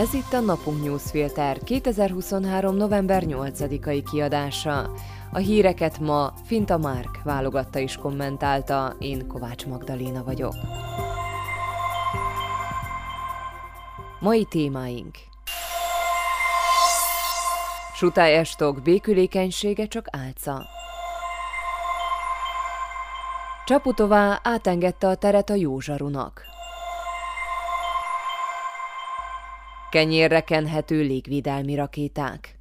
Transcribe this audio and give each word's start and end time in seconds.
Ez 0.00 0.14
itt 0.14 0.32
a 0.32 0.40
Napunk 0.40 0.84
Newsfilter 0.84 1.58
2023. 1.58 2.76
november 2.76 3.22
8-ai 3.26 4.02
kiadása. 4.10 4.90
A 5.32 5.38
híreket 5.38 5.98
ma 5.98 6.32
Finta 6.44 6.78
Márk 6.78 7.22
válogatta 7.22 7.78
és 7.78 7.96
kommentálta, 7.96 8.94
én 8.98 9.26
Kovács 9.26 9.66
Magdaléna 9.66 10.24
vagyok. 10.24 10.54
Mai 14.20 14.44
témáink 14.44 15.16
Sutály 17.94 18.36
Estok 18.36 18.82
békülékenysége 18.82 19.86
csak 19.86 20.06
álca. 20.10 20.66
Csaputová 23.66 24.40
átengedte 24.42 25.08
a 25.08 25.14
teret 25.14 25.50
a 25.50 25.54
Józsarunak. 25.54 26.59
Kenyérre 29.90 30.40
kenhető 30.40 31.00
légvédelmi 31.00 31.74
rakéták. 31.74 32.58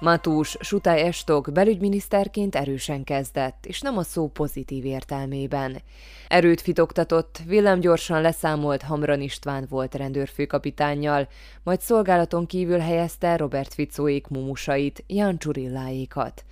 Matús 0.00 0.56
Sutály 0.60 1.02
Estok 1.02 1.52
belügyminiszterként 1.52 2.54
erősen 2.54 3.04
kezdett, 3.04 3.66
és 3.66 3.80
nem 3.80 3.96
a 3.98 4.02
szó 4.02 4.28
pozitív 4.28 4.84
értelmében. 4.84 5.82
Erőt 6.28 6.60
fitoktatott, 6.60 7.38
villámgyorsan 7.46 8.20
leszámolt 8.20 8.82
Hamran 8.82 9.20
István 9.20 9.66
volt 9.68 9.94
rendőrfőkapitánnyal, 9.94 11.28
majd 11.62 11.80
szolgálaton 11.80 12.46
kívül 12.46 12.78
helyezte 12.78 13.36
Robert 13.36 13.74
Ficóék 13.74 14.26
mumusait, 14.26 15.04
Jan 15.06 15.38
Csurilláékat. 15.38 16.44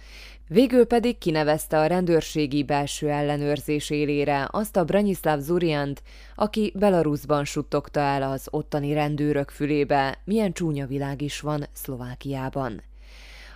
Végül 0.49 0.87
pedig 0.87 1.19
kinevezte 1.19 1.79
a 1.79 1.87
rendőrségi 1.87 2.65
belső 2.65 3.11
ellenőrzés 3.11 3.91
élére 3.91 4.49
azt 4.51 4.77
a 4.77 4.85
Branislav 4.85 5.41
Zuriant, 5.41 6.03
aki 6.35 6.73
Belarusban 6.75 7.45
suttogta 7.45 8.01
el 8.01 8.23
az 8.23 8.49
ottani 8.51 8.93
rendőrök 8.93 9.51
fülébe, 9.51 10.19
milyen 10.25 10.53
csúnya 10.53 10.87
világ 10.87 11.23
is 11.23 11.41
van 11.41 11.67
Szlovákiában. 11.73 12.83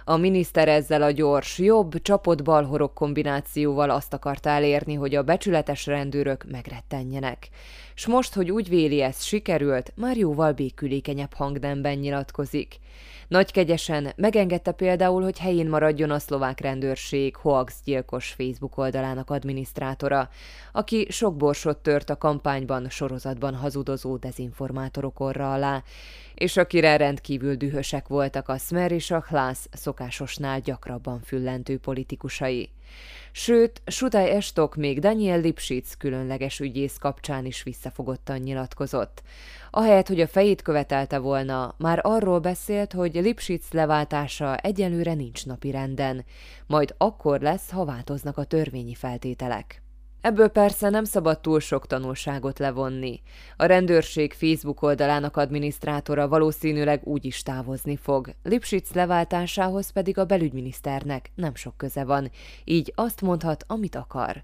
A 0.05 0.17
miniszter 0.17 0.69
ezzel 0.69 1.03
a 1.03 1.11
gyors, 1.11 1.59
jobb, 1.59 2.03
csapott 2.03 2.43
balhorok 2.43 2.95
kombinációval 2.95 3.91
azt 3.91 4.13
akarta 4.13 4.49
elérni, 4.49 4.95
hogy 4.95 5.15
a 5.15 5.23
becsületes 5.23 5.87
rendőrök 5.87 6.45
megrettenjenek. 6.51 7.49
S 7.95 8.07
most, 8.07 8.35
hogy 8.35 8.51
úgy 8.51 8.69
véli 8.69 9.01
ez 9.01 9.23
sikerült, 9.23 9.93
már 9.97 10.17
jóval 10.17 10.53
békülékenyebb 10.53 11.33
hangnemben 11.33 11.99
nyilatkozik. 11.99 12.79
Nagykegyesen 13.31 14.13
megengedte 14.17 14.73
például, 14.73 15.23
hogy 15.23 15.39
helyén 15.39 15.69
maradjon 15.69 16.11
a 16.11 16.19
szlovák 16.19 16.61
rendőrség 16.61 17.37
Hoax 17.37 17.81
gyilkos 17.85 18.29
Facebook 18.29 18.79
oldalának 18.79 19.31
adminisztrátora, 19.31 20.29
aki 20.73 21.07
sok 21.11 21.37
borsot 21.37 21.79
tört 21.79 22.11
a 22.11 22.17
kampányban 22.17 22.89
sorozatban 22.89 23.55
hazudozó 23.55 24.17
dezinformátorok 24.17 25.21
orra 25.21 25.53
alá, 25.53 25.83
és 26.41 26.57
akire 26.57 26.97
rendkívül 26.97 27.55
dühösek 27.55 28.09
voltak 28.09 28.49
a 28.49 28.59
Smer 28.59 28.93
és 28.93 29.11
a 29.11 29.25
Hlász 29.29 29.69
szokásosnál 29.73 30.61
gyakrabban 30.61 31.21
füllentő 31.21 31.79
politikusai. 31.79 32.71
Sőt, 33.33 33.83
Sutai 33.87 34.31
Estok 34.31 34.77
még 34.77 34.99
Daniel 34.99 35.41
Lipschitz 35.41 35.97
különleges 35.97 36.61
ügyész 36.61 36.97
kapcsán 36.99 37.45
is 37.45 37.63
visszafogottan 37.63 38.39
nyilatkozott. 38.39 39.23
Ahelyett, 39.71 40.09
hogy 40.09 40.21
a 40.21 40.27
fejét 40.27 40.63
követelte 40.63 41.19
volna, 41.19 41.75
már 41.79 42.01
arról 42.03 42.39
beszélt, 42.39 42.93
hogy 42.93 43.15
Lipschitz 43.15 43.71
leváltása 43.71 44.57
egyelőre 44.57 45.15
nincs 45.15 45.47
napi 45.47 45.71
renden, 45.71 46.25
majd 46.67 46.95
akkor 46.99 47.41
lesz, 47.41 47.71
ha 47.71 47.85
változnak 47.85 48.39
a 48.39 48.45
törvényi 48.45 48.95
feltételek. 48.95 49.83
Ebből 50.21 50.49
persze 50.49 50.89
nem 50.89 51.05
szabad 51.05 51.41
túl 51.41 51.61
sok 51.61 51.87
tanulságot 51.87 52.59
levonni. 52.59 53.21
A 53.57 53.65
rendőrség 53.65 54.33
Facebook 54.33 54.83
oldalának 54.83 55.37
adminisztrátora 55.37 56.29
valószínűleg 56.29 57.01
úgy 57.05 57.25
is 57.25 57.43
távozni 57.43 57.97
fog, 57.97 58.35
Lipschitz 58.43 58.93
leváltásához 58.93 59.91
pedig 59.91 60.19
a 60.19 60.25
belügyminiszternek 60.25 61.31
nem 61.35 61.55
sok 61.55 61.77
köze 61.77 62.05
van, 62.05 62.31
így 62.65 62.93
azt 62.95 63.21
mondhat, 63.21 63.65
amit 63.67 63.95
akar. 63.95 64.43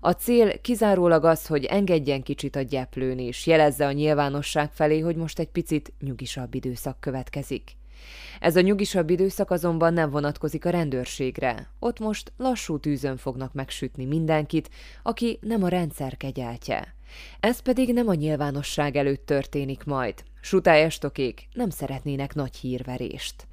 A 0.00 0.10
cél 0.10 0.60
kizárólag 0.60 1.24
az, 1.24 1.46
hogy 1.46 1.64
engedjen 1.64 2.22
kicsit 2.22 2.56
a 2.56 2.62
gyeplőn 2.62 3.18
és 3.18 3.46
jelezze 3.46 3.86
a 3.86 3.92
nyilvánosság 3.92 4.72
felé, 4.72 4.98
hogy 5.00 5.16
most 5.16 5.38
egy 5.38 5.50
picit 5.50 5.92
nyugisabb 6.00 6.54
időszak 6.54 7.00
következik. 7.00 7.78
Ez 8.40 8.56
a 8.56 8.60
nyugisabb 8.60 9.10
időszak 9.10 9.50
azonban 9.50 9.92
nem 9.92 10.10
vonatkozik 10.10 10.64
a 10.64 10.70
rendőrségre. 10.70 11.70
Ott 11.78 11.98
most 11.98 12.32
lassú 12.36 12.78
tűzön 12.78 13.16
fognak 13.16 13.52
megsütni 13.52 14.04
mindenkit, 14.04 14.70
aki 15.02 15.38
nem 15.42 15.62
a 15.62 15.68
rendszer 15.68 16.16
kegyeltje. 16.16 16.94
Ez 17.40 17.60
pedig 17.60 17.92
nem 17.92 18.08
a 18.08 18.14
nyilvánosság 18.14 18.96
előtt 18.96 19.26
történik 19.26 19.84
majd. 19.84 20.14
Sutály 20.40 20.90
nem 21.52 21.70
szeretnének 21.70 22.34
nagy 22.34 22.56
hírverést. 22.56 23.48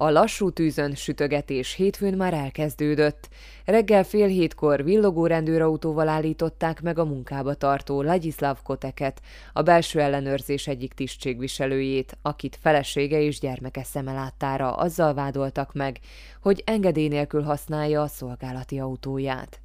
A 0.00 0.10
lassú 0.10 0.50
tűzön 0.50 0.94
sütögetés 0.94 1.74
hétfőn 1.74 2.14
már 2.14 2.34
elkezdődött. 2.34 3.28
Reggel 3.64 4.04
fél 4.04 4.26
hétkor 4.26 4.84
villogó 4.84 5.26
rendőrautóval 5.26 6.08
állították 6.08 6.82
meg 6.82 6.98
a 6.98 7.04
munkába 7.04 7.54
tartó 7.54 8.02
Ladislav 8.02 8.62
Koteket, 8.62 9.20
a 9.52 9.62
belső 9.62 10.00
ellenőrzés 10.00 10.66
egyik 10.66 10.92
tisztségviselőjét, 10.92 12.16
akit 12.22 12.58
felesége 12.60 13.20
és 13.20 13.38
gyermeke 13.38 13.84
szeme 13.84 14.12
láttára 14.12 14.72
azzal 14.72 15.14
vádoltak 15.14 15.74
meg, 15.74 16.00
hogy 16.42 16.62
engedély 16.66 17.08
nélkül 17.08 17.42
használja 17.42 18.02
a 18.02 18.06
szolgálati 18.06 18.78
autóját. 18.78 19.60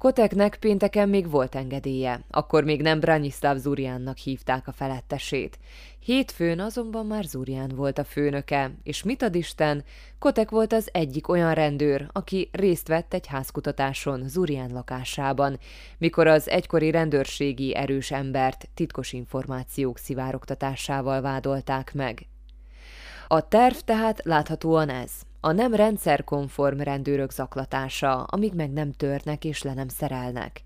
Koteknek 0.00 0.56
pénteken 0.60 1.08
még 1.08 1.30
volt 1.30 1.54
engedélye, 1.54 2.20
akkor 2.30 2.64
még 2.64 2.82
nem 2.82 3.00
Branislav 3.00 3.56
Zuriánnak 3.56 4.16
hívták 4.16 4.68
a 4.68 4.72
felettesét. 4.72 5.58
Hétfőn 5.98 6.60
azonban 6.60 7.06
már 7.06 7.24
Zurián 7.24 7.68
volt 7.74 7.98
a 7.98 8.04
főnöke, 8.04 8.72
és 8.82 9.02
mit 9.02 9.22
ad 9.22 9.34
Isten, 9.34 9.84
Kotek 10.18 10.50
volt 10.50 10.72
az 10.72 10.88
egyik 10.92 11.28
olyan 11.28 11.54
rendőr, 11.54 12.08
aki 12.12 12.48
részt 12.52 12.88
vett 12.88 13.14
egy 13.14 13.26
házkutatáson 13.26 14.28
Zurián 14.28 14.70
lakásában, 14.72 15.58
mikor 15.98 16.26
az 16.26 16.48
egykori 16.48 16.90
rendőrségi 16.90 17.74
erős 17.76 18.10
embert 18.10 18.68
titkos 18.74 19.12
információk 19.12 19.98
szivárogtatásával 19.98 21.20
vádolták 21.20 21.94
meg. 21.94 22.26
A 23.28 23.48
terv 23.48 23.74
tehát 23.74 24.20
láthatóan 24.24 24.88
ez– 24.88 25.10
a 25.40 25.52
nem 25.52 25.74
rendszerkonform 25.74 26.78
rendőrök 26.80 27.30
zaklatása, 27.30 28.22
amíg 28.22 28.54
meg 28.54 28.72
nem 28.72 28.92
törnek 28.92 29.44
és 29.44 29.62
le 29.62 29.74
nem 29.74 29.88
szerelnek. 29.88 30.62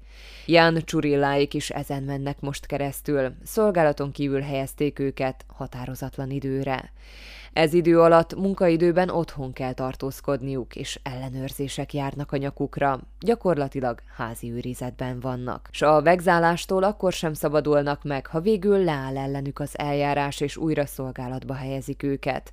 Ján 0.47 0.83
Csurilláik 0.85 1.55
is 1.55 1.71
ezen 1.71 2.03
mennek 2.03 2.41
most 2.41 2.67
keresztül, 2.67 3.35
szolgálaton 3.45 4.13
kívül 4.13 4.41
helyezték 4.41 4.99
őket 4.99 5.45
határozatlan 5.49 6.31
időre. 6.31 6.93
Ez 7.55 7.73
idő 7.73 8.01
alatt 8.01 8.35
munkaidőben 8.35 9.09
otthon 9.09 9.53
kell 9.53 9.73
tartózkodniuk, 9.73 10.77
és 10.77 11.01
ellenőrzések 11.03 11.95
járnak 11.95 12.33
a 12.33 12.37
nyakukra, 12.37 13.01
gyakorlatilag 13.21 14.01
házi 14.17 14.53
őrizetben 14.53 15.21
vannak. 15.21 15.69
S 15.71 15.83
a 15.83 16.03
vegzálástól 16.03 16.83
akkor 16.83 17.13
sem 17.13 17.33
szabadulnak 17.35 18.03
meg, 18.03 18.27
ha 18.27 18.41
végül 18.41 18.85
leáll 18.85 19.17
ellenük 19.17 19.59
az 19.59 19.79
eljárás, 19.79 20.41
és 20.41 20.57
újra 20.57 20.87
szolgálatba 20.87 21.55
helyezik 21.55 22.03
őket. 22.03 22.53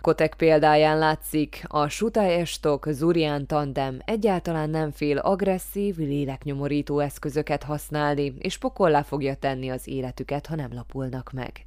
Kotek 0.00 0.34
példáján 0.34 0.98
látszik, 0.98 1.62
a 1.66 1.88
Sutai 1.88 2.32
Estok 2.32 2.86
Zurian 2.90 3.46
tandem 3.46 3.98
egyáltalán 4.04 4.70
nem 4.70 4.90
fél 4.90 5.18
agresszív, 5.18 5.96
léleknyomorító 5.96 6.98
eszközöket 6.98 7.62
használni, 7.62 8.34
és 8.38 8.58
pokollá 8.58 9.02
fogja 9.02 9.34
tenni 9.34 9.70
az 9.70 9.88
életüket, 9.88 10.46
ha 10.46 10.54
nem 10.54 10.72
lapulnak 10.72 11.30
meg. 11.32 11.66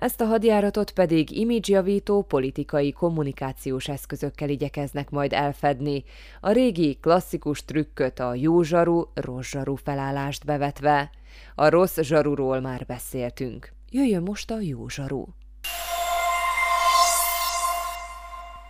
Ezt 0.00 0.20
a 0.20 0.24
hadjáratot 0.24 0.90
pedig 0.90 1.30
imidzsjavító 1.30 2.22
politikai 2.22 2.92
kommunikációs 2.92 3.88
eszközökkel 3.88 4.48
igyekeznek 4.48 5.10
majd 5.10 5.32
elfedni, 5.32 6.04
a 6.40 6.50
régi 6.50 6.98
klasszikus 7.00 7.64
trükköt 7.64 8.18
a 8.18 8.34
jó 8.34 8.62
zsaru, 8.62 9.04
rossz 9.14 9.50
zsaru 9.50 9.74
felállást 9.74 10.44
bevetve. 10.44 11.10
A 11.54 11.68
rossz 11.68 12.00
zsaruról 12.00 12.60
már 12.60 12.84
beszéltünk. 12.86 13.72
Jöjjön 13.90 14.22
most 14.22 14.50
a 14.50 14.60
jó 14.60 14.88
zsaru. 14.88 15.24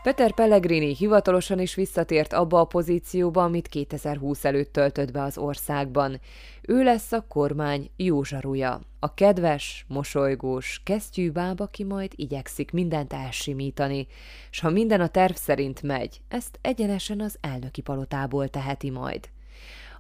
Peter 0.03 0.33
Pellegrini 0.33 0.95
hivatalosan 0.95 1.59
is 1.59 1.75
visszatért 1.75 2.33
abba 2.33 2.61
a 2.61 2.65
pozícióba, 2.65 3.43
amit 3.43 3.69
2020 3.69 4.45
előtt 4.45 4.73
töltött 4.73 5.11
be 5.11 5.23
az 5.23 5.39
országban. 5.39 6.21
Ő 6.63 6.83
lesz 6.83 7.13
a 7.13 7.25
kormány 7.29 7.91
józsarúja, 7.97 8.81
a 8.99 9.15
kedves, 9.15 9.85
mosolygós, 9.89 10.81
kesztyűbáb, 10.85 11.61
aki 11.61 11.85
majd 11.85 12.13
igyekszik 12.15 12.71
mindent 12.71 13.13
elsimítani, 13.13 14.07
s 14.51 14.61
ha 14.61 14.71
minden 14.71 15.01
a 15.01 15.09
terv 15.09 15.35
szerint 15.35 15.83
megy, 15.83 16.21
ezt 16.29 16.59
egyenesen 16.61 17.21
az 17.21 17.37
elnöki 17.41 17.81
palotából 17.81 18.49
teheti 18.49 18.91
majd. 18.91 19.29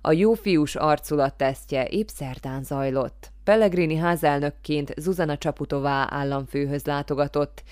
A 0.02 0.12
jófiús 0.12 0.76
arculat 0.76 1.35
tesztje 1.35 1.87
épp 1.87 2.08
szerdán 2.08 2.62
zajlott. 2.62 3.32
Pellegrini 3.44 3.97
házelnökként 3.97 4.93
Zuzana 4.97 5.38
Csaputová 5.38 6.06
államfőhöz 6.11 6.85
látogatott, 6.85 7.62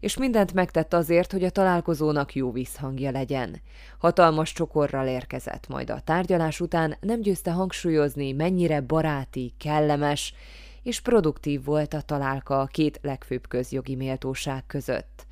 és 0.00 0.16
mindent 0.16 0.52
megtett 0.52 0.92
azért, 0.94 1.32
hogy 1.32 1.44
a 1.44 1.50
találkozónak 1.50 2.34
jó 2.34 2.52
visszhangja 2.52 3.10
legyen. 3.10 3.60
Hatalmas 3.98 4.52
csokorral 4.52 5.06
érkezett, 5.06 5.68
majd 5.68 5.90
a 5.90 6.00
tárgyalás 6.00 6.60
után 6.60 6.96
nem 7.00 7.20
győzte 7.20 7.50
hangsúlyozni, 7.50 8.32
mennyire 8.32 8.80
baráti, 8.80 9.54
kellemes, 9.58 10.34
és 10.82 11.00
produktív 11.00 11.64
volt 11.64 11.94
a 11.94 12.00
találka 12.00 12.60
a 12.60 12.66
két 12.66 12.98
legfőbb 13.02 13.48
közjogi 13.48 13.94
méltóság 13.94 14.66
között. 14.66 15.26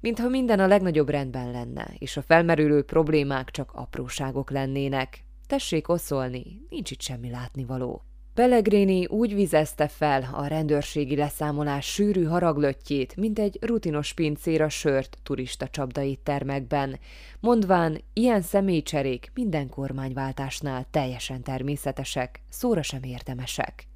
Mintha 0.00 0.28
minden 0.28 0.60
a 0.60 0.66
legnagyobb 0.66 1.08
rendben 1.08 1.50
lenne, 1.50 1.86
és 1.98 2.16
a 2.16 2.22
felmerülő 2.22 2.82
problémák 2.82 3.50
csak 3.50 3.70
apróságok 3.74 4.50
lennének. 4.50 5.24
Tessék 5.54 5.88
oszolni, 5.88 6.60
nincs 6.68 6.90
itt 6.90 7.00
semmi 7.00 7.30
látnivaló. 7.30 8.02
Pellegrini 8.34 9.06
úgy 9.06 9.34
vizezte 9.34 9.88
fel 9.88 10.28
a 10.32 10.46
rendőrségi 10.46 11.16
leszámolás 11.16 11.86
sűrű 11.86 12.24
haraglöttjét, 12.24 13.16
mint 13.16 13.38
egy 13.38 13.58
rutinos 13.60 14.12
pincér 14.12 14.70
sört 14.70 15.18
turista 15.22 15.68
csapdait 15.68 16.20
termekben, 16.20 16.98
mondván, 17.40 18.00
ilyen 18.12 18.42
személycserék 18.42 19.30
minden 19.34 19.68
kormányváltásnál 19.68 20.86
teljesen 20.90 21.42
természetesek, 21.42 22.40
szóra 22.48 22.82
sem 22.82 23.02
érdemesek. 23.02 23.88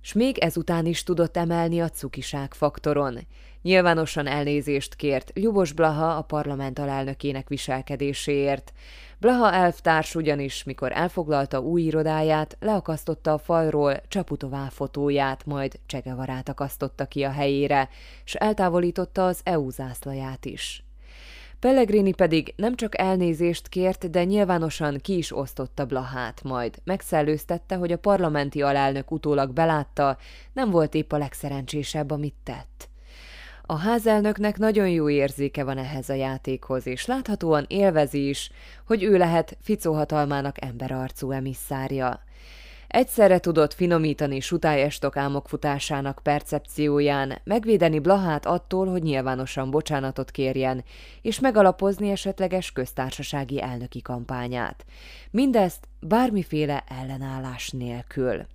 S 0.00 0.12
még 0.12 0.38
ezután 0.38 0.86
is 0.86 1.02
tudott 1.02 1.36
emelni 1.36 1.80
a 1.80 1.88
cukiság 1.88 2.54
faktoron. 2.54 3.18
Nyilvánosan 3.62 4.26
elnézést 4.26 4.94
kért 4.94 5.32
Ljubos 5.34 5.72
Blaha 5.72 6.16
a 6.16 6.22
parlament 6.22 6.78
alelnökének 6.78 7.48
viselkedéséért. 7.48 8.72
Blaha 9.20 9.52
elvtárs 9.52 10.14
ugyanis, 10.14 10.64
mikor 10.64 10.92
elfoglalta 10.92 11.60
új 11.60 11.82
irodáját, 11.82 12.56
leakasztotta 12.60 13.32
a 13.32 13.38
falról 13.38 14.00
Csaputová 14.08 14.68
fotóját, 14.68 15.46
majd 15.46 15.78
Csegevarát 15.86 16.48
akasztotta 16.48 17.06
ki 17.06 17.22
a 17.22 17.30
helyére, 17.30 17.88
s 18.24 18.34
eltávolította 18.34 19.26
az 19.26 19.40
EU 19.44 19.70
zászlaját 19.70 20.44
is. 20.44 20.84
Pellegrini 21.58 22.12
pedig 22.12 22.52
nem 22.56 22.76
csak 22.76 22.98
elnézést 22.98 23.68
kért, 23.68 24.10
de 24.10 24.24
nyilvánosan 24.24 24.98
ki 25.02 25.16
is 25.16 25.36
osztotta 25.36 25.86
Blahát, 25.86 26.42
majd 26.42 26.78
megszellőztette, 26.84 27.76
hogy 27.76 27.92
a 27.92 27.98
parlamenti 27.98 28.62
alelnök 28.62 29.10
utólag 29.10 29.52
belátta, 29.52 30.16
nem 30.52 30.70
volt 30.70 30.94
épp 30.94 31.12
a 31.12 31.18
legszerencsésebb, 31.18 32.10
amit 32.10 32.34
tett. 32.42 32.89
A 33.70 33.76
házelnöknek 33.76 34.58
nagyon 34.58 34.88
jó 34.88 35.08
érzéke 35.08 35.64
van 35.64 35.78
ehhez 35.78 36.08
a 36.08 36.14
játékhoz, 36.14 36.86
és 36.86 37.06
láthatóan 37.06 37.64
élvezi 37.68 38.28
is, 38.28 38.50
hogy 38.86 39.02
ő 39.02 39.16
lehet 39.16 39.56
Ficó 39.62 39.94
hatalmának 39.94 40.64
emberarcú 40.64 41.30
emisszárja. 41.30 42.22
Egyszerre 42.88 43.38
tudott 43.38 43.74
finomítani 43.74 44.40
Sutály 44.40 44.82
Estok 44.82 45.16
álmokfutásának 45.16 46.20
percepcióján, 46.22 47.38
megvédeni 47.44 47.98
Blahát 47.98 48.46
attól, 48.46 48.86
hogy 48.86 49.02
nyilvánosan 49.02 49.70
bocsánatot 49.70 50.30
kérjen, 50.30 50.84
és 51.22 51.40
megalapozni 51.40 52.10
esetleges 52.10 52.72
köztársasági 52.72 53.62
elnöki 53.62 54.02
kampányát. 54.02 54.84
Mindezt 55.30 55.88
bármiféle 56.00 56.84
ellenállás 56.88 57.70
nélkül. 57.70 58.46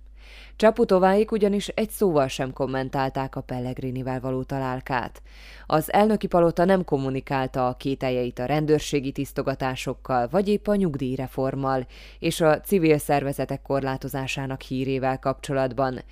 Csaputováik 0.56 1.32
ugyanis 1.32 1.68
egy 1.68 1.90
szóval 1.90 2.28
sem 2.28 2.52
kommentálták 2.52 3.36
a 3.36 3.40
Pellegrinivel 3.40 4.20
való 4.20 4.42
találkát. 4.42 5.22
Az 5.66 5.92
elnöki 5.92 6.26
palota 6.26 6.64
nem 6.64 6.84
kommunikálta 6.84 7.66
a 7.66 7.76
kételjeit 7.76 8.38
a 8.38 8.44
rendőrségi 8.44 9.12
tisztogatásokkal, 9.12 10.28
vagy 10.28 10.48
épp 10.48 10.66
a 10.66 10.74
nyugdíjreformmal 10.74 11.86
és 12.18 12.40
a 12.40 12.60
civil 12.60 12.98
szervezetek 12.98 13.62
korlátozásának 13.62 14.60
hírével 14.60 15.18
kapcsolatban. 15.18 16.02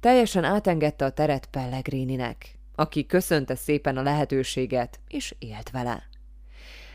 Teljesen 0.00 0.44
átengedte 0.44 1.04
a 1.04 1.10
teret 1.10 1.46
Pellegrininek, 1.46 2.54
aki 2.74 3.06
köszönte 3.06 3.54
szépen 3.54 3.96
a 3.96 4.02
lehetőséget, 4.02 5.00
és 5.08 5.34
élt 5.38 5.70
vele. 5.70 6.02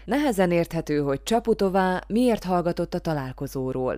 Nehezen 0.06 0.52
érthető, 0.52 1.00
hogy 1.00 1.24
Csaputová 1.24 2.04
miért 2.08 2.44
hallgatott 2.44 2.94
a 2.94 3.00
találkozóról. 3.00 3.96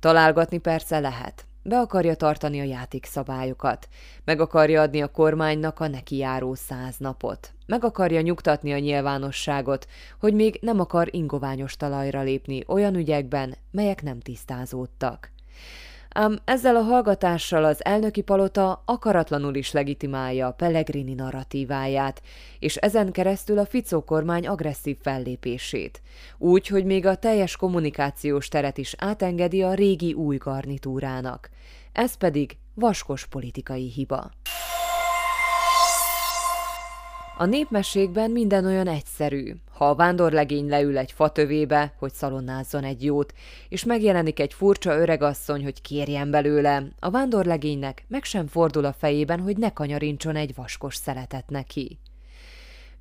Találgatni 0.00 0.58
persze 0.58 0.98
lehet, 0.98 1.46
be 1.64 1.78
akarja 1.78 2.14
tartani 2.14 2.60
a 2.60 2.64
játékszabályokat, 2.64 3.88
meg 4.24 4.40
akarja 4.40 4.80
adni 4.80 5.02
a 5.02 5.08
kormánynak 5.08 5.80
a 5.80 5.88
neki 5.88 6.16
járó 6.16 6.54
száz 6.54 6.96
napot, 6.98 7.52
meg 7.66 7.84
akarja 7.84 8.20
nyugtatni 8.20 8.72
a 8.72 8.78
nyilvánosságot, 8.78 9.86
hogy 10.20 10.34
még 10.34 10.58
nem 10.60 10.80
akar 10.80 11.08
ingoványos 11.10 11.76
talajra 11.76 12.22
lépni 12.22 12.64
olyan 12.66 12.94
ügyekben, 12.94 13.56
melyek 13.70 14.02
nem 14.02 14.20
tisztázódtak. 14.20 15.30
Ám 16.16 16.38
ezzel 16.44 16.76
a 16.76 16.82
hallgatással 16.82 17.64
az 17.64 17.84
elnöki 17.84 18.20
palota 18.20 18.82
akaratlanul 18.84 19.54
is 19.54 19.72
legitimálja 19.72 20.46
a 20.46 20.52
Pellegrini 20.52 21.14
narratíváját, 21.14 22.22
és 22.58 22.76
ezen 22.76 23.12
keresztül 23.12 23.58
a 23.58 23.66
Ficó 23.66 24.04
kormány 24.04 24.46
agresszív 24.46 24.96
fellépését, 25.00 26.02
úgy, 26.38 26.66
hogy 26.66 26.84
még 26.84 27.06
a 27.06 27.14
teljes 27.14 27.56
kommunikációs 27.56 28.48
teret 28.48 28.78
is 28.78 28.94
átengedi 28.98 29.62
a 29.62 29.74
régi 29.74 30.12
új 30.12 30.36
garnitúrának. 30.36 31.50
Ez 31.92 32.14
pedig 32.14 32.56
vaskos 32.74 33.26
politikai 33.26 33.90
hiba. 33.90 34.30
A 37.36 37.44
népmességben 37.44 38.30
minden 38.30 38.64
olyan 38.64 38.88
egyszerű. 38.88 39.54
Ha 39.72 39.88
a 39.88 39.94
vándorlegény 39.94 40.68
leül 40.68 40.98
egy 40.98 41.12
fatövébe, 41.12 41.94
hogy 41.98 42.12
szalonnázzon 42.12 42.84
egy 42.84 43.04
jót, 43.04 43.34
és 43.68 43.84
megjelenik 43.84 44.40
egy 44.40 44.54
furcsa 44.54 44.98
öregasszony, 44.98 45.62
hogy 45.62 45.80
kérjen 45.80 46.30
belőle, 46.30 46.88
a 46.98 47.10
vándorlegénynek 47.10 48.04
meg 48.08 48.24
sem 48.24 48.46
fordul 48.46 48.84
a 48.84 48.92
fejében, 48.92 49.40
hogy 49.40 49.56
ne 49.56 49.70
kanyarincson 49.70 50.36
egy 50.36 50.54
vaskos 50.54 50.94
szeletet 50.94 51.48
neki. 51.48 51.98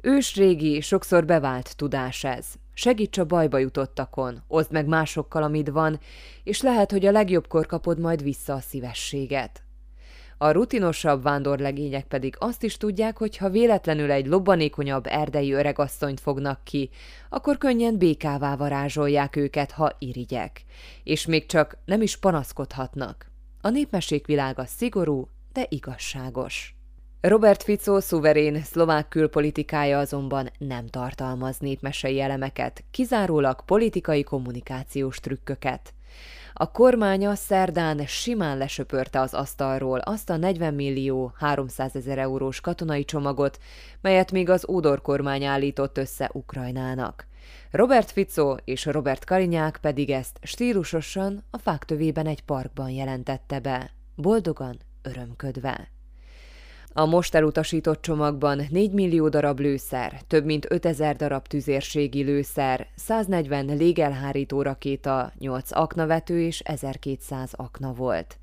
Ősrégi, 0.02 0.82
sokszor 0.82 1.26
bevált 1.26 1.76
tudás 1.78 2.24
ez. 2.24 2.46
Segíts 2.74 3.18
a 3.18 3.26
bajba 3.26 3.58
jutottakon, 3.58 4.44
oszd 4.48 4.72
meg 4.72 4.86
másokkal, 4.86 5.44
amit 5.44 5.70
van, 5.70 6.00
és 6.44 6.62
lehet, 6.62 6.92
hogy 6.92 7.06
a 7.06 7.12
legjobbkor 7.12 7.66
kapod 7.66 8.00
majd 8.00 8.24
vissza 8.24 8.54
a 8.54 8.60
szívességet. 8.60 9.63
A 10.44 10.52
rutinosabb 10.52 11.24
vándorlegények 11.24 12.06
pedig 12.06 12.36
azt 12.40 12.64
is 12.64 12.78
tudják, 12.78 13.18
hogy 13.18 13.38
ha 13.38 13.50
véletlenül 13.50 14.12
egy 14.12 14.28
lobbanékonyabb 14.28 15.06
erdei 15.08 15.54
öregasszonyt 15.54 16.20
fognak 16.20 16.64
ki, 16.64 16.90
akkor 17.30 17.58
könnyen 17.58 17.98
békává 17.98 18.56
varázsolják 18.56 19.36
őket, 19.36 19.72
ha 19.72 19.96
irigyek. 20.00 20.64
És 21.04 21.26
még 21.26 21.46
csak 21.46 21.78
nem 21.86 22.02
is 22.02 22.18
panaszkodhatnak. 22.18 23.32
A 23.62 23.70
népmesék 23.70 24.26
világa 24.26 24.66
szigorú, 24.66 25.28
de 25.54 25.66
igazságos. 25.70 26.76
Robert 27.22 27.64
Fico 27.64 28.00
szuverén 28.00 28.64
szlovák 28.64 29.08
külpolitikája 29.08 30.00
azonban 30.00 30.50
nem 30.58 30.88
tartalmaz 30.88 31.58
népmesei 31.58 32.22
elemeket, 32.22 32.84
kizárólag 32.92 33.66
politikai 33.66 34.24
kommunikációs 34.24 35.20
trükköket. 35.20 35.94
A 36.54 36.72
kormánya 36.72 37.36
szerdán 37.36 38.06
simán 38.06 38.58
lesöpörte 38.58 39.20
az 39.20 39.34
asztalról 39.34 40.00
azt 40.00 40.30
a 40.30 40.38
40 40.38 40.74
millió 40.74 41.34
300 41.36 41.96
ezer 41.96 42.18
eurós 42.18 42.62
katonai 42.62 43.06
csomagot, 43.06 43.60
melyet 44.02 44.32
még 44.32 44.50
az 44.50 44.70
Ódor 44.70 45.02
kormány 45.02 45.44
állított 45.44 45.98
össze 45.98 46.30
Ukrajnának. 46.34 47.28
Robert 47.72 48.12
Fico 48.12 48.56
és 48.64 48.86
Robert 48.86 49.26
Karinyák 49.26 49.78
pedig 49.82 50.10
ezt 50.10 50.40
stílusosan 50.42 51.44
a 51.50 51.58
fák 51.58 51.84
tövében 51.84 52.28
egy 52.28 52.44
parkban 52.44 52.90
jelentette 52.90 53.60
be, 53.60 53.92
boldogan, 54.16 54.78
örömködve. 55.02 55.92
A 56.96 57.06
most 57.06 57.36
elutasított 57.36 58.02
csomagban 58.02 58.62
4 58.70 58.92
millió 58.92 59.30
darab 59.30 59.60
lőszer, 59.60 60.22
több 60.28 60.46
mint 60.46 60.66
5000 60.70 61.16
darab 61.16 61.48
tüzérségi 61.48 62.24
lőszer, 62.24 62.88
140 62.96 63.66
légelhárító 63.66 64.62
rakéta, 64.62 65.32
8 65.40 65.72
aknavető 65.72 66.42
és 66.42 66.60
1200 66.60 67.54
akna 67.56 67.94
volt. 67.94 68.38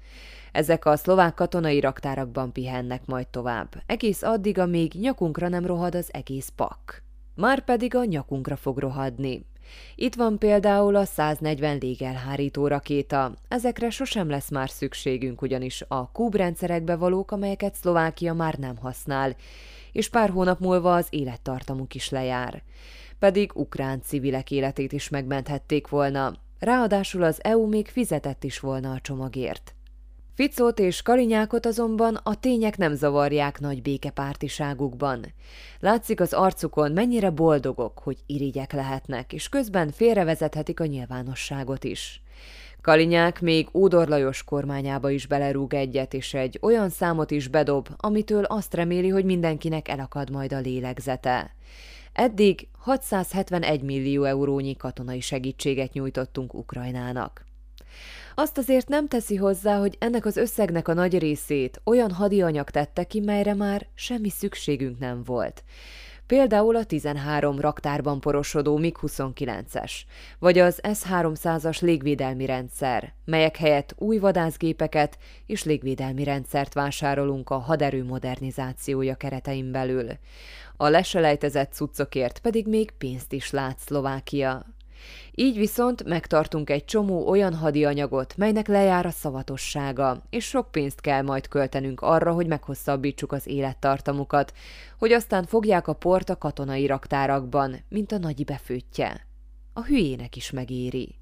Ezek 0.52 0.84
a 0.84 0.96
szlovák 0.96 1.34
katonai 1.34 1.80
raktárakban 1.80 2.52
pihennek 2.52 3.06
majd 3.06 3.28
tovább, 3.28 3.82
egész 3.86 4.22
addig, 4.22 4.58
amíg 4.58 4.92
nyakunkra 4.92 5.48
nem 5.48 5.66
rohad 5.66 5.94
az 5.94 6.08
egész 6.12 6.52
pak. 6.56 7.02
Már 7.34 7.64
pedig 7.64 7.94
a 7.94 8.04
nyakunkra 8.04 8.56
fog 8.56 8.78
rohadni, 8.78 9.46
itt 9.94 10.14
van 10.14 10.38
például 10.38 10.96
a 10.96 11.04
140 11.04 11.78
légelhárító 11.78 12.66
rakéta. 12.66 13.34
Ezekre 13.48 13.90
sosem 13.90 14.30
lesz 14.30 14.50
már 14.50 14.70
szükségünk, 14.70 15.42
ugyanis 15.42 15.84
a 15.88 16.10
kúbrendszerekbe 16.10 16.96
valók, 16.96 17.30
amelyeket 17.30 17.74
Szlovákia 17.74 18.34
már 18.34 18.54
nem 18.54 18.76
használ, 18.76 19.36
és 19.92 20.08
pár 20.08 20.30
hónap 20.30 20.60
múlva 20.60 20.94
az 20.94 21.06
élettartamuk 21.10 21.94
is 21.94 22.10
lejár. 22.10 22.62
Pedig 23.18 23.50
ukrán 23.54 24.02
civilek 24.02 24.50
életét 24.50 24.92
is 24.92 25.08
megmenthették 25.08 25.88
volna, 25.88 26.34
ráadásul 26.58 27.22
az 27.22 27.44
EU 27.44 27.66
még 27.66 27.88
fizetett 27.88 28.44
is 28.44 28.60
volna 28.60 28.92
a 28.92 29.00
csomagért. 29.00 29.74
Ficót 30.40 30.78
és 30.78 31.02
Kalinyákot 31.02 31.66
azonban 31.66 32.14
a 32.22 32.40
tények 32.40 32.76
nem 32.76 32.94
zavarják 32.94 33.60
nagy 33.60 33.82
békepártiságukban. 33.82 35.26
Látszik 35.80 36.20
az 36.20 36.32
arcukon, 36.32 36.92
mennyire 36.92 37.30
boldogok, 37.30 37.98
hogy 37.98 38.16
irigyek 38.26 38.72
lehetnek, 38.72 39.32
és 39.32 39.48
közben 39.48 39.90
félrevezethetik 39.90 40.80
a 40.80 40.86
nyilvánosságot 40.86 41.84
is. 41.84 42.22
Kalinyák 42.80 43.40
még 43.40 43.68
Ódor 43.72 44.08
Lajos 44.08 44.44
kormányába 44.44 45.10
is 45.10 45.26
belerúg 45.26 45.74
egyet, 45.74 46.14
és 46.14 46.34
egy 46.34 46.58
olyan 46.62 46.88
számot 46.88 47.30
is 47.30 47.48
bedob, 47.48 47.88
amitől 47.96 48.44
azt 48.44 48.74
reméli, 48.74 49.08
hogy 49.08 49.24
mindenkinek 49.24 49.88
elakad 49.88 50.30
majd 50.30 50.52
a 50.52 50.58
lélegzete. 50.58 51.54
Eddig 52.12 52.68
671 52.78 53.82
millió 53.82 54.24
eurónyi 54.24 54.76
katonai 54.76 55.20
segítséget 55.20 55.92
nyújtottunk 55.92 56.54
Ukrajnának. 56.54 57.48
Azt 58.40 58.58
azért 58.58 58.88
nem 58.88 59.08
teszi 59.08 59.36
hozzá, 59.36 59.78
hogy 59.78 59.96
ennek 59.98 60.24
az 60.26 60.36
összegnek 60.36 60.88
a 60.88 60.94
nagy 60.94 61.18
részét 61.18 61.80
olyan 61.84 62.10
hadianyag 62.10 62.70
tette 62.70 63.04
ki, 63.04 63.20
melyre 63.20 63.54
már 63.54 63.86
semmi 63.94 64.28
szükségünk 64.28 64.98
nem 64.98 65.22
volt. 65.24 65.64
Például 66.26 66.76
a 66.76 66.84
13 66.84 67.60
raktárban 67.60 68.20
porosodó 68.20 68.76
MiG-29-es, 68.76 69.92
vagy 70.38 70.58
az 70.58 70.80
S-300-as 70.92 71.80
légvédelmi 71.80 72.46
rendszer, 72.46 73.14
melyek 73.24 73.56
helyett 73.56 73.94
új 73.98 74.18
vadászgépeket 74.18 75.18
és 75.46 75.64
légvédelmi 75.64 76.24
rendszert 76.24 76.74
vásárolunk 76.74 77.50
a 77.50 77.58
haderő 77.58 78.04
modernizációja 78.04 79.14
keretein 79.14 79.72
belül. 79.72 80.08
A 80.76 80.88
leselejtezett 80.88 81.72
cuccokért 81.72 82.38
pedig 82.38 82.66
még 82.66 82.90
pénzt 82.90 83.32
is 83.32 83.50
lát 83.50 83.78
Szlovákia. 83.78 84.66
Így 85.34 85.56
viszont 85.56 86.04
megtartunk 86.04 86.70
egy 86.70 86.84
csomó 86.84 87.28
olyan 87.28 87.54
hadianyagot, 87.54 88.36
melynek 88.36 88.68
lejár 88.68 89.06
a 89.06 89.10
szavatossága, 89.10 90.22
és 90.30 90.44
sok 90.44 90.70
pénzt 90.70 91.00
kell 91.00 91.22
majd 91.22 91.48
költenünk 91.48 92.00
arra, 92.00 92.32
hogy 92.32 92.46
meghosszabbítsuk 92.46 93.32
az 93.32 93.46
élettartamukat, 93.46 94.52
hogy 94.98 95.12
aztán 95.12 95.44
fogják 95.44 95.88
a 95.88 95.92
port 95.92 96.30
a 96.30 96.38
katonai 96.38 96.86
raktárakban, 96.86 97.76
mint 97.88 98.12
a 98.12 98.18
nagy 98.18 98.44
befőttje. 98.44 99.26
A 99.72 99.84
hülyének 99.84 100.36
is 100.36 100.50
megéri. 100.50 101.14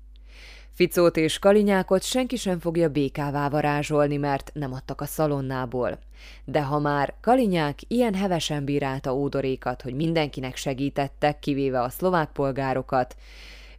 Ficót 0.79 1.17
és 1.17 1.39
Kalinyákot 1.39 2.03
senki 2.03 2.37
sem 2.37 2.61
fogja 2.61 2.89
békává 2.89 3.49
varázsolni, 3.49 4.17
mert 4.17 4.51
nem 4.55 4.73
adtak 4.73 5.01
a 5.01 5.05
szalonnából. 5.05 5.99
De 6.45 6.63
ha 6.63 6.79
már 6.79 7.15
Kalinyák 7.21 7.79
ilyen 7.89 8.15
hevesen 8.15 8.65
bírálta 8.65 9.15
ódorékat, 9.15 9.83
hogy 9.83 9.95
mindenkinek 9.95 10.57
segítettek, 10.57 11.39
kivéve 11.39 11.83
a 11.83 11.89
szlovák 11.89 12.31
polgárokat, 12.33 13.17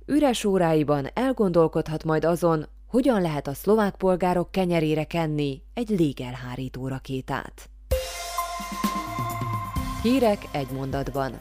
üres 0.09 0.45
óráiban 0.45 1.07
elgondolkodhat 1.13 2.03
majd 2.03 2.25
azon, 2.25 2.67
hogyan 2.87 3.21
lehet 3.21 3.47
a 3.47 3.53
szlovák 3.53 3.95
polgárok 3.95 4.51
kenyerére 4.51 5.03
kenni 5.03 5.61
egy 5.73 5.89
légelhárító 5.89 6.87
rakétát. 6.87 7.69
Hírek 10.01 10.37
egy 10.51 10.71
mondatban. 10.71 11.31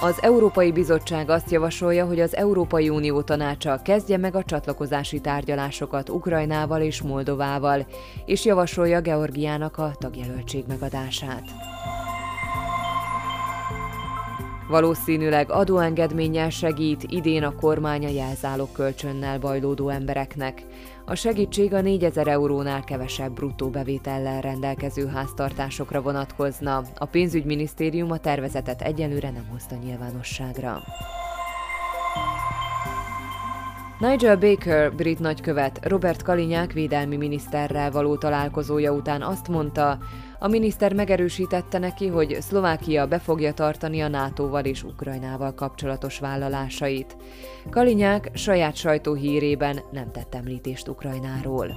Az 0.00 0.22
Európai 0.22 0.72
Bizottság 0.72 1.30
azt 1.30 1.50
javasolja, 1.50 2.06
hogy 2.06 2.20
az 2.20 2.36
Európai 2.36 2.88
Unió 2.88 3.22
tanácsa 3.22 3.80
kezdje 3.82 4.16
meg 4.16 4.34
a 4.34 4.44
csatlakozási 4.44 5.20
tárgyalásokat 5.20 6.08
Ukrajnával 6.08 6.80
és 6.80 7.02
Moldovával, 7.02 7.86
és 8.24 8.44
javasolja 8.44 9.00
Georgiának 9.00 9.78
a 9.78 9.92
tagjelöltség 9.98 10.64
megadását. 10.68 11.75
Valószínűleg 14.68 15.50
adóengedménnyel 15.50 16.50
segít 16.50 17.02
idén 17.02 17.42
a 17.42 17.54
kormány 17.54 18.04
a 18.04 18.08
jelzálog 18.08 18.72
kölcsönnel 18.72 19.38
bajlódó 19.38 19.88
embereknek. 19.88 20.62
A 21.04 21.14
segítség 21.14 21.74
a 21.74 21.80
4000 21.80 22.28
eurónál 22.28 22.84
kevesebb 22.84 23.32
bruttó 23.32 23.68
bevétellel 23.68 24.40
rendelkező 24.40 25.06
háztartásokra 25.06 26.00
vonatkozna. 26.00 26.82
A 26.98 27.04
pénzügyminisztérium 27.04 28.10
a 28.10 28.18
tervezetet 28.18 28.82
egyelőre 28.82 29.30
nem 29.30 29.46
hozta 29.50 29.74
nyilvánosságra. 29.84 30.82
Nigel 33.98 34.36
Baker, 34.36 34.94
brit 34.94 35.18
nagykövet, 35.18 35.78
Robert 35.82 36.22
Kalinyák 36.22 36.72
védelmi 36.72 37.16
miniszterrel 37.16 37.90
való 37.90 38.16
találkozója 38.16 38.92
után 38.92 39.22
azt 39.22 39.48
mondta, 39.48 39.98
a 40.38 40.48
miniszter 40.48 40.92
megerősítette 40.92 41.78
neki, 41.78 42.06
hogy 42.06 42.36
Szlovákia 42.40 43.06
be 43.06 43.18
fogja 43.18 43.52
tartani 43.52 44.00
a 44.00 44.08
NATO-val 44.08 44.64
és 44.64 44.82
Ukrajnával 44.82 45.54
kapcsolatos 45.54 46.18
vállalásait. 46.18 47.16
Kalinyák 47.70 48.30
saját 48.34 48.76
sajtóhírében 48.76 49.80
nem 49.90 50.10
tett 50.12 50.34
említést 50.34 50.88
Ukrajnáról. 50.88 51.76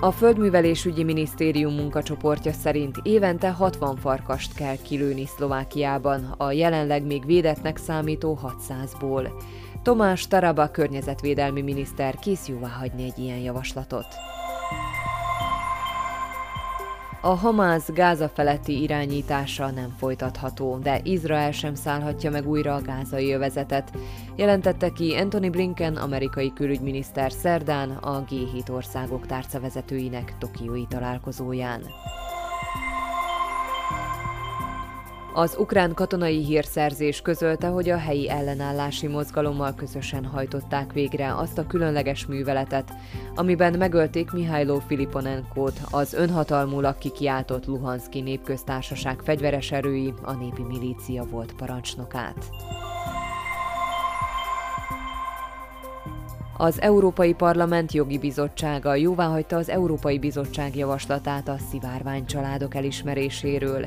A 0.00 0.10
Földművelésügyi 0.10 1.04
Minisztérium 1.04 1.74
munkacsoportja 1.74 2.52
szerint 2.52 2.96
évente 3.02 3.50
60 3.50 3.96
farkast 3.96 4.54
kell 4.54 4.76
kilőni 4.76 5.26
Szlovákiában, 5.26 6.34
a 6.36 6.52
jelenleg 6.52 7.06
még 7.06 7.26
védetnek 7.26 7.76
számító 7.76 8.38
600-ból. 8.42 9.28
Tomás 9.82 10.26
Taraba 10.26 10.68
környezetvédelmi 10.68 11.62
miniszter 11.62 12.14
kész 12.14 12.48
jóvá 12.48 12.68
hagyni 12.68 13.04
egy 13.04 13.18
ilyen 13.18 13.38
javaslatot. 13.38 14.06
A 17.26 17.34
Hamász 17.34 17.92
Gáza 17.92 18.28
feletti 18.28 18.82
irányítása 18.82 19.70
nem 19.70 19.94
folytatható, 19.98 20.78
de 20.78 21.00
Izrael 21.02 21.52
sem 21.52 21.74
szállhatja 21.74 22.30
meg 22.30 22.48
újra 22.48 22.74
a 22.74 22.80
gázai 22.80 23.32
övezetet, 23.32 23.92
jelentette 24.36 24.88
ki 24.88 25.14
Anthony 25.14 25.50
Blinken, 25.50 25.96
amerikai 25.96 26.52
külügyminiszter 26.52 27.32
szerdán 27.32 27.90
a 27.90 28.24
G7 28.24 28.70
országok 28.70 29.26
tárcavezetőinek 29.26 30.34
tokiói 30.38 30.86
találkozóján. 30.88 31.82
Az 35.38 35.56
ukrán 35.58 35.94
katonai 35.94 36.44
hírszerzés 36.44 37.20
közölte, 37.20 37.66
hogy 37.66 37.90
a 37.90 37.96
helyi 37.96 38.30
ellenállási 38.30 39.06
mozgalommal 39.06 39.74
közösen 39.74 40.24
hajtották 40.24 40.92
végre 40.92 41.34
azt 41.34 41.58
a 41.58 41.66
különleges 41.66 42.26
műveletet, 42.26 42.92
amiben 43.34 43.78
megölték 43.78 44.30
Mihailo 44.30 44.78
Filiponenkót, 44.78 45.80
az 45.90 46.14
önhatalmulag 46.14 46.98
kikiáltott 46.98 47.66
Luhanszki 47.66 48.20
népköztársaság 48.20 49.20
fegyveres 49.20 49.72
erői, 49.72 50.14
a 50.22 50.32
népi 50.32 50.62
milícia 50.62 51.24
volt 51.24 51.54
parancsnokát. 51.54 52.48
Az 56.56 56.80
Európai 56.80 57.34
Parlament 57.34 57.92
jogi 57.92 58.18
bizottsága 58.18 58.94
jóváhagyta 58.94 59.56
az 59.56 59.68
Európai 59.68 60.18
Bizottság 60.18 60.76
javaslatát 60.76 61.48
a 61.48 61.56
szivárvány 61.70 62.26
családok 62.26 62.74
elismeréséről. 62.74 63.86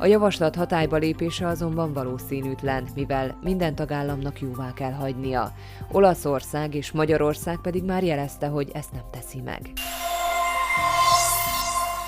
A 0.00 0.06
javaslat 0.06 0.54
hatályba 0.54 0.96
lépése 0.96 1.46
azonban 1.46 1.92
valószínűtlen, 1.92 2.88
mivel 2.94 3.38
minden 3.42 3.74
tagállamnak 3.74 4.40
jóvá 4.40 4.72
kell 4.72 4.92
hagynia. 4.92 5.52
Olaszország 5.92 6.74
és 6.74 6.92
Magyarország 6.92 7.58
pedig 7.62 7.84
már 7.84 8.02
jelezte, 8.02 8.46
hogy 8.46 8.70
ezt 8.72 8.92
nem 8.92 9.04
teszi 9.10 9.40
meg. 9.40 9.60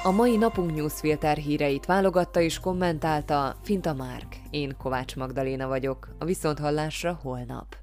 A 0.03 0.11
mai 0.11 0.37
napunk 0.37 0.75
newsfilter 0.75 1.37
híreit 1.37 1.87
válogatta 1.87 2.41
és 2.41 2.59
kommentálta 2.59 3.57
Finta 3.63 3.95
Márk. 3.95 4.37
Én 4.51 4.77
Kovács 4.79 5.17
Magdaléna 5.17 5.69
vagyok. 5.69 6.09
A 6.19 6.25
viszonthallásra 6.25 7.19
holnap. 7.23 7.77